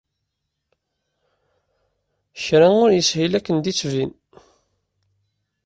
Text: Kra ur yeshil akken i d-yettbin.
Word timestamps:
Kra 2.43 2.67
ur 2.83 2.89
yeshil 2.93 3.33
akken 3.37 3.55
i 3.59 3.61
d-yettbin. 3.65 4.11